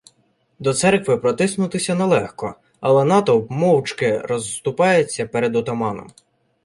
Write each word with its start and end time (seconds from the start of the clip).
До 0.59 0.73
церкви 0.73 1.17
протиснутися 1.17 1.95
нелегко, 1.95 2.55
але 2.79 3.03
натовп 3.03 3.49
мовчки 3.51 4.17
розступається 4.17 5.25
перед 5.27 5.55
отаманом. 5.55 6.11